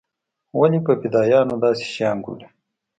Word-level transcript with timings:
ولې 0.59 0.79
په 0.85 0.91
فدايانو 1.01 1.55
داسې 1.63 1.83
شيان 1.93 2.17
ګوري. 2.25 2.47